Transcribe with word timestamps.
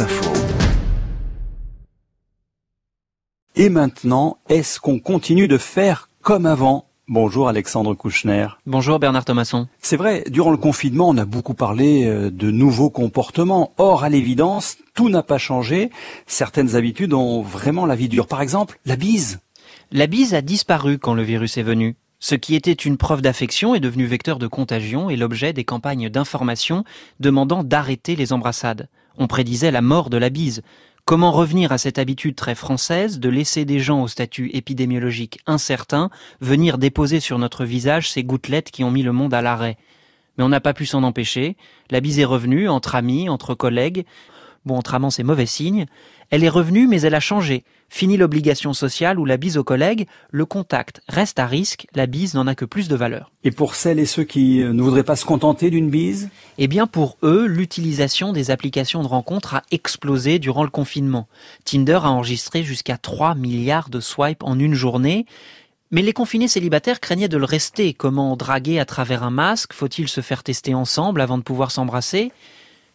Info. 0.00 0.32
Et 3.54 3.68
maintenant, 3.68 4.38
est-ce 4.48 4.80
qu'on 4.80 4.98
continue 4.98 5.46
de 5.46 5.56
faire 5.56 6.08
comme 6.22 6.46
avant? 6.46 6.86
Bonjour 7.06 7.48
Alexandre 7.48 7.94
Kouchner. 7.94 8.48
Bonjour 8.66 8.98
Bernard 8.98 9.24
Thomasson. 9.24 9.68
C'est 9.80 9.96
vrai, 9.96 10.24
durant 10.28 10.50
le 10.50 10.56
confinement, 10.56 11.10
on 11.10 11.16
a 11.16 11.24
beaucoup 11.24 11.54
parlé 11.54 12.06
euh, 12.06 12.30
de 12.30 12.50
nouveaux 12.50 12.90
comportements. 12.90 13.72
Or, 13.78 14.02
à 14.02 14.08
l'évidence, 14.08 14.78
tout 14.94 15.10
n'a 15.10 15.22
pas 15.22 15.38
changé. 15.38 15.90
Certaines 16.26 16.74
habitudes 16.74 17.12
ont 17.12 17.42
vraiment 17.42 17.86
la 17.86 17.94
vie 17.94 18.08
dure. 18.08 18.26
Par 18.26 18.42
exemple, 18.42 18.80
la 18.86 18.96
bise. 18.96 19.38
La 19.92 20.08
bise 20.08 20.34
a 20.34 20.40
disparu 20.40 20.98
quand 20.98 21.14
le 21.14 21.22
virus 21.22 21.56
est 21.56 21.62
venu. 21.62 21.94
Ce 22.18 22.34
qui 22.34 22.56
était 22.56 22.72
une 22.72 22.96
preuve 22.96 23.22
d'affection 23.22 23.74
est 23.74 23.80
devenu 23.80 24.06
vecteur 24.06 24.38
de 24.38 24.46
contagion 24.46 25.10
et 25.10 25.16
l'objet 25.16 25.52
des 25.52 25.64
campagnes 25.64 26.08
d'information 26.08 26.84
demandant 27.20 27.62
d'arrêter 27.62 28.16
les 28.16 28.32
embrassades. 28.32 28.88
On 29.18 29.26
prédisait 29.26 29.70
la 29.70 29.82
mort 29.82 30.10
de 30.10 30.16
la 30.16 30.30
bise. 30.30 30.62
Comment 31.04 31.32
revenir 31.32 31.70
à 31.70 31.78
cette 31.78 31.98
habitude 31.98 32.34
très 32.34 32.54
française 32.54 33.20
de 33.20 33.28
laisser 33.28 33.64
des 33.64 33.78
gens 33.78 34.02
au 34.02 34.08
statut 34.08 34.50
épidémiologique 34.54 35.40
incertain 35.46 36.10
venir 36.40 36.78
déposer 36.78 37.20
sur 37.20 37.38
notre 37.38 37.64
visage 37.64 38.10
ces 38.10 38.24
gouttelettes 38.24 38.70
qui 38.70 38.84
ont 38.84 38.90
mis 38.90 39.02
le 39.02 39.12
monde 39.12 39.34
à 39.34 39.42
l'arrêt? 39.42 39.76
Mais 40.36 40.44
on 40.44 40.48
n'a 40.48 40.60
pas 40.60 40.74
pu 40.74 40.86
s'en 40.86 41.02
empêcher. 41.02 41.56
La 41.90 42.00
bise 42.00 42.18
est 42.18 42.24
revenue, 42.24 42.68
entre 42.68 42.94
amis, 42.94 43.28
entre 43.28 43.54
collègues. 43.54 44.04
Bon, 44.64 44.76
entre 44.76 44.94
amants, 44.94 45.10
c'est 45.10 45.22
mauvais 45.22 45.46
signe. 45.46 45.86
Elle 46.30 46.42
est 46.42 46.48
revenue, 46.48 46.86
mais 46.86 47.02
elle 47.02 47.14
a 47.14 47.20
changé. 47.20 47.64
Fini 47.90 48.16
l'obligation 48.16 48.72
sociale 48.72 49.20
ou 49.20 49.24
la 49.26 49.36
bise 49.36 49.58
aux 49.58 49.64
collègues, 49.64 50.06
le 50.30 50.46
contact 50.46 51.02
reste 51.08 51.38
à 51.38 51.46
risque, 51.46 51.86
la 51.94 52.06
bise 52.06 52.34
n'en 52.34 52.46
a 52.46 52.54
que 52.54 52.64
plus 52.64 52.88
de 52.88 52.96
valeur. 52.96 53.30
Et 53.44 53.50
pour 53.50 53.74
celles 53.74 53.98
et 53.98 54.06
ceux 54.06 54.24
qui 54.24 54.58
ne 54.58 54.82
voudraient 54.82 55.04
pas 55.04 55.16
se 55.16 55.26
contenter 55.26 55.70
d'une 55.70 55.90
bise? 55.90 56.30
Eh 56.58 56.66
bien 56.66 56.86
pour 56.86 57.18
eux, 57.22 57.46
l'utilisation 57.46 58.32
des 58.32 58.50
applications 58.50 59.02
de 59.02 59.06
rencontres 59.06 59.54
a 59.54 59.62
explosé 59.70 60.38
durant 60.38 60.64
le 60.64 60.70
confinement. 60.70 61.28
Tinder 61.64 62.00
a 62.02 62.10
enregistré 62.10 62.64
jusqu'à 62.64 62.96
3 62.96 63.34
milliards 63.34 63.90
de 63.90 64.00
swipes 64.00 64.42
en 64.42 64.58
une 64.58 64.74
journée. 64.74 65.26
Mais 65.90 66.02
les 66.02 66.14
confinés 66.14 66.48
célibataires 66.48 66.98
craignaient 66.98 67.28
de 67.28 67.36
le 67.36 67.44
rester. 67.44 67.92
Comment 67.92 68.36
draguer 68.36 68.80
à 68.80 68.86
travers 68.86 69.22
un 69.22 69.30
masque? 69.30 69.74
Faut-il 69.74 70.08
se 70.08 70.22
faire 70.22 70.42
tester 70.42 70.74
ensemble 70.74 71.20
avant 71.20 71.38
de 71.38 71.42
pouvoir 71.42 71.70
s'embrasser? 71.70 72.32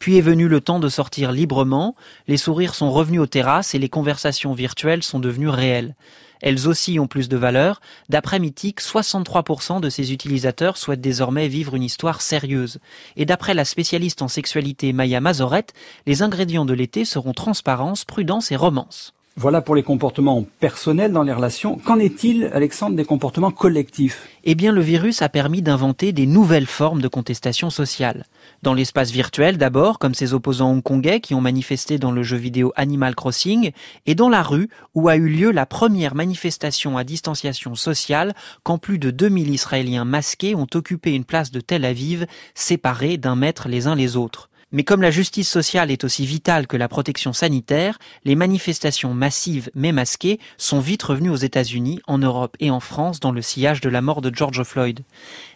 Puis 0.00 0.16
est 0.16 0.22
venu 0.22 0.48
le 0.48 0.60
temps 0.60 0.80
de 0.80 0.88
sortir 0.88 1.30
librement, 1.30 1.94
les 2.26 2.38
sourires 2.38 2.74
sont 2.74 2.90
revenus 2.90 3.20
aux 3.20 3.26
terrasses 3.26 3.74
et 3.74 3.78
les 3.78 3.90
conversations 3.90 4.54
virtuelles 4.54 5.02
sont 5.02 5.20
devenues 5.20 5.50
réelles. 5.50 5.94
Elles 6.40 6.68
aussi 6.68 6.98
ont 6.98 7.06
plus 7.06 7.28
de 7.28 7.36
valeur. 7.36 7.82
D'après 8.08 8.38
Mythique, 8.38 8.80
63% 8.80 9.78
de 9.78 9.90
ses 9.90 10.14
utilisateurs 10.14 10.78
souhaitent 10.78 11.02
désormais 11.02 11.48
vivre 11.48 11.74
une 11.74 11.82
histoire 11.82 12.22
sérieuse. 12.22 12.78
Et 13.16 13.26
d'après 13.26 13.52
la 13.52 13.66
spécialiste 13.66 14.22
en 14.22 14.28
sexualité 14.28 14.94
Maya 14.94 15.20
Mazorette, 15.20 15.74
les 16.06 16.22
ingrédients 16.22 16.64
de 16.64 16.72
l'été 16.72 17.04
seront 17.04 17.34
transparence, 17.34 18.06
prudence 18.06 18.52
et 18.52 18.56
romance. 18.56 19.12
Voilà 19.36 19.62
pour 19.62 19.76
les 19.76 19.84
comportements 19.84 20.44
personnels 20.58 21.12
dans 21.12 21.22
les 21.22 21.32
relations. 21.32 21.78
Qu'en 21.78 22.00
est-il, 22.00 22.50
Alexandre, 22.52 22.96
des 22.96 23.04
comportements 23.04 23.52
collectifs 23.52 24.28
Eh 24.42 24.56
bien, 24.56 24.72
le 24.72 24.80
virus 24.80 25.22
a 25.22 25.28
permis 25.28 25.62
d'inventer 25.62 26.12
des 26.12 26.26
nouvelles 26.26 26.66
formes 26.66 27.00
de 27.00 27.06
contestation 27.06 27.70
sociale. 27.70 28.26
Dans 28.62 28.74
l'espace 28.74 29.12
virtuel 29.12 29.56
d'abord, 29.56 30.00
comme 30.00 30.14
ses 30.14 30.34
opposants 30.34 30.72
hongkongais 30.72 31.20
qui 31.20 31.34
ont 31.34 31.40
manifesté 31.40 31.96
dans 31.96 32.10
le 32.10 32.24
jeu 32.24 32.36
vidéo 32.36 32.72
Animal 32.74 33.14
Crossing, 33.14 33.70
et 34.04 34.16
dans 34.16 34.28
la 34.28 34.42
rue 34.42 34.68
où 34.96 35.08
a 35.08 35.14
eu 35.14 35.28
lieu 35.28 35.52
la 35.52 35.64
première 35.64 36.16
manifestation 36.16 36.98
à 36.98 37.04
distanciation 37.04 37.76
sociale 37.76 38.34
quand 38.64 38.78
plus 38.78 38.98
de 38.98 39.12
2000 39.12 39.54
Israéliens 39.54 40.04
masqués 40.04 40.56
ont 40.56 40.66
occupé 40.74 41.14
une 41.14 41.24
place 41.24 41.52
de 41.52 41.60
Tel 41.60 41.84
Aviv 41.84 42.26
séparés 42.54 43.16
d'un 43.16 43.36
mètre 43.36 43.68
les 43.68 43.86
uns 43.86 43.94
les 43.94 44.16
autres. 44.16 44.49
Mais 44.72 44.84
comme 44.84 45.02
la 45.02 45.10
justice 45.10 45.48
sociale 45.48 45.90
est 45.90 46.04
aussi 46.04 46.24
vitale 46.24 46.68
que 46.68 46.76
la 46.76 46.86
protection 46.86 47.32
sanitaire, 47.32 47.98
les 48.24 48.36
manifestations 48.36 49.14
massives 49.14 49.68
mais 49.74 49.90
masquées 49.90 50.38
sont 50.58 50.78
vite 50.78 51.02
revenues 51.02 51.30
aux 51.30 51.36
États-Unis, 51.36 52.00
en 52.06 52.18
Europe 52.18 52.56
et 52.60 52.70
en 52.70 52.78
France 52.78 53.18
dans 53.18 53.32
le 53.32 53.42
sillage 53.42 53.80
de 53.80 53.88
la 53.88 54.00
mort 54.00 54.20
de 54.20 54.32
George 54.32 54.62
Floyd. 54.62 55.00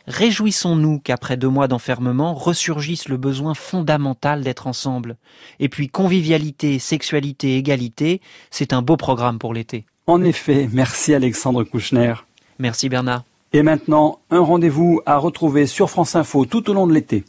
Réjouissons-nous 0.08 0.98
qu'après 0.98 1.36
deux 1.36 1.48
mois 1.48 1.68
d'enfermement 1.68 2.34
ressurgisse 2.34 3.08
le 3.08 3.16
besoin 3.16 3.54
fondamental 3.54 4.42
d'être 4.42 4.66
ensemble. 4.66 5.16
Et 5.60 5.68
puis 5.68 5.88
convivialité, 5.88 6.80
sexualité, 6.80 7.56
égalité, 7.56 8.20
c'est 8.50 8.72
un 8.72 8.82
beau 8.82 8.96
programme 8.96 9.38
pour 9.38 9.54
l'été. 9.54 9.86
En 10.08 10.22
effet, 10.22 10.68
merci 10.72 11.14
Alexandre 11.14 11.62
Kouchner. 11.62 12.14
Merci 12.58 12.88
Bernard. 12.88 13.22
Et 13.52 13.62
maintenant, 13.62 14.18
un 14.30 14.40
rendez-vous 14.40 15.00
à 15.06 15.16
retrouver 15.16 15.66
sur 15.68 15.88
France 15.88 16.16
Info 16.16 16.44
tout 16.44 16.68
au 16.68 16.74
long 16.74 16.88
de 16.88 16.92
l'été. 16.92 17.22